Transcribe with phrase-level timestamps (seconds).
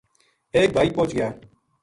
[0.55, 1.29] ایک بھائی پوہچ گیا